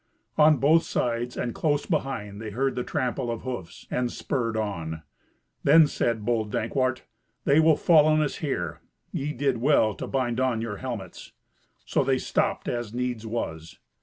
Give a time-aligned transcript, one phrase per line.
[0.35, 5.03] On both sides, and close behind, they heard the trample of hoofs, and spurred on.
[5.63, 7.03] Then said bold Dankwart,
[7.45, 8.81] "They will fall on us here.
[9.11, 11.33] Ye did well to bind on your helmets."
[11.85, 13.77] So they stopped, as needs was.